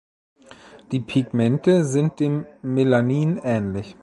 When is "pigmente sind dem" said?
0.99-2.47